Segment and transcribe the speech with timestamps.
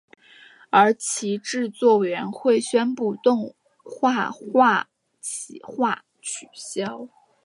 [0.71, 3.53] 而其后制作委员会宣布动
[3.83, 4.89] 画化
[5.19, 7.07] 企划取消。